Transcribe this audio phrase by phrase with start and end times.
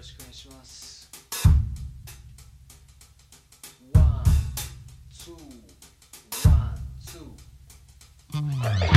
[0.00, 1.10] ろしくお願いします。
[3.92, 4.24] ワン
[5.12, 8.89] ツーワンツー。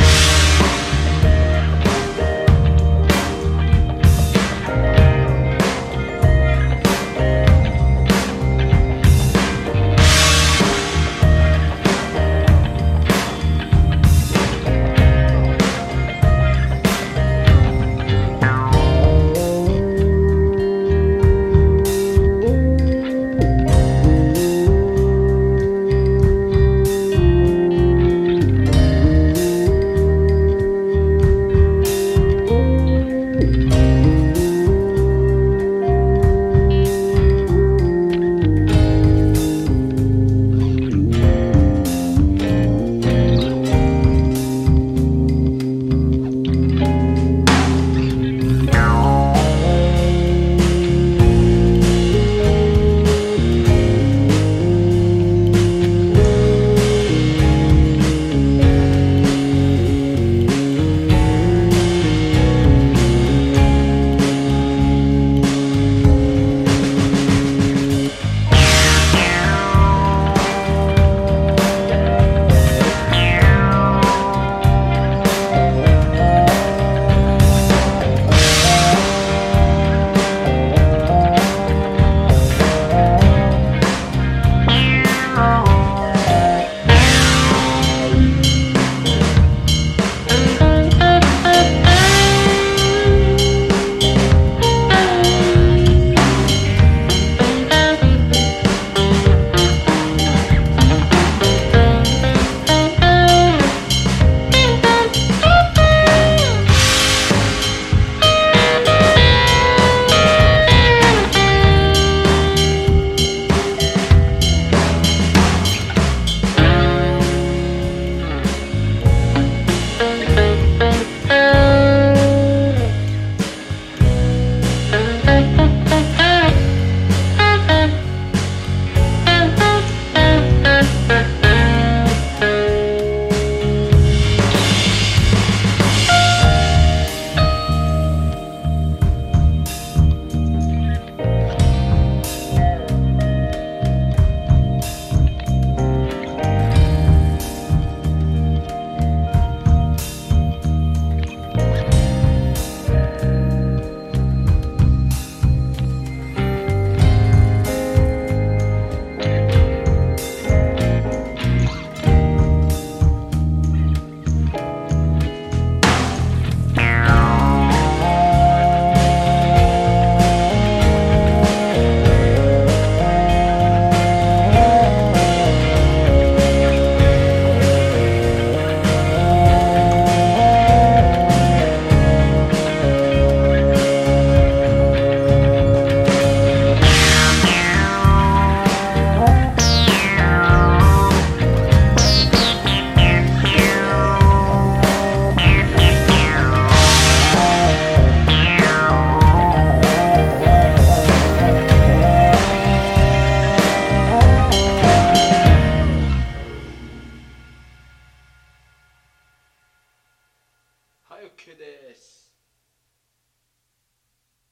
[211.35, 212.22] けです。